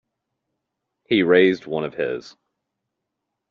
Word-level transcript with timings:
He 1.05 1.21
raised 1.21 1.67
one 1.67 1.83
of 1.83 1.93
his. 1.93 2.35